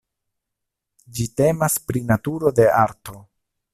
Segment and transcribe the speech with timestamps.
[1.19, 3.19] Ĝi temas pri naturo de arto.